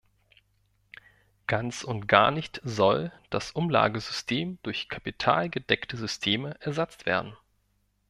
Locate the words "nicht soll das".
2.31-3.51